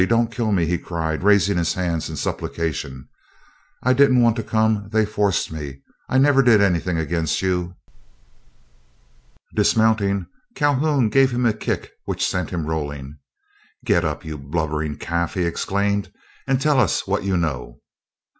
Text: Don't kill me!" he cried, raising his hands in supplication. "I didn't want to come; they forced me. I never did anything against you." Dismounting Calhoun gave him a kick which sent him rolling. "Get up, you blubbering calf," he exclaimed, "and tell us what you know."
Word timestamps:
Don't 0.07 0.31
kill 0.31 0.51
me!" 0.51 0.65
he 0.65 0.79
cried, 0.79 1.21
raising 1.21 1.59
his 1.59 1.75
hands 1.75 2.09
in 2.09 2.15
supplication. 2.15 3.07
"I 3.83 3.93
didn't 3.93 4.23
want 4.23 4.35
to 4.37 4.43
come; 4.43 4.89
they 4.89 5.05
forced 5.05 5.51
me. 5.51 5.83
I 6.09 6.17
never 6.17 6.41
did 6.41 6.59
anything 6.59 6.97
against 6.97 7.43
you." 7.43 7.75
Dismounting 9.53 10.25
Calhoun 10.55 11.09
gave 11.09 11.29
him 11.29 11.45
a 11.45 11.53
kick 11.53 11.91
which 12.05 12.25
sent 12.27 12.49
him 12.49 12.65
rolling. 12.65 13.19
"Get 13.85 14.03
up, 14.03 14.25
you 14.25 14.39
blubbering 14.39 14.97
calf," 14.97 15.35
he 15.35 15.43
exclaimed, 15.43 16.11
"and 16.47 16.59
tell 16.59 16.79
us 16.79 17.05
what 17.05 17.23
you 17.23 17.37
know." 17.37 17.79